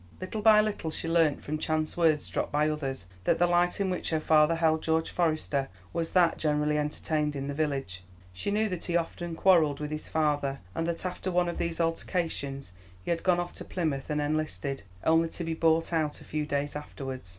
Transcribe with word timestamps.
Little 0.19 0.41
by 0.41 0.61
little 0.61 0.89
she 0.89 1.07
learnt, 1.07 1.43
from 1.43 1.59
chance 1.59 1.95
words 1.95 2.27
dropped 2.27 2.51
by 2.51 2.67
others, 2.67 3.05
that 3.25 3.37
the 3.37 3.45
light 3.45 3.79
in 3.79 3.91
which 3.91 4.09
her 4.09 4.19
father 4.19 4.55
held 4.55 4.81
George 4.81 5.11
Forester 5.11 5.69
was 5.93 6.13
that 6.13 6.39
generally 6.39 6.75
entertained 6.79 7.35
in 7.35 7.47
the 7.47 7.53
village. 7.53 8.03
She 8.33 8.49
knew 8.49 8.67
that 8.69 8.85
he 8.85 8.97
often 8.97 9.35
quarrelled 9.35 9.79
with 9.79 9.91
his 9.91 10.09
father, 10.09 10.59
and 10.73 10.87
that 10.87 11.05
after 11.05 11.29
one 11.29 11.47
of 11.47 11.59
these 11.59 11.79
altercations 11.79 12.71
he 13.03 13.11
had 13.11 13.21
gone 13.21 13.39
off 13.39 13.53
to 13.53 13.63
Plymouth 13.63 14.09
and 14.09 14.19
enlisted, 14.19 14.81
only 15.03 15.29
to 15.29 15.43
be 15.43 15.53
bought 15.53 15.93
out 15.93 16.19
a 16.19 16.23
few 16.25 16.47
days 16.47 16.75
afterwards. 16.75 17.29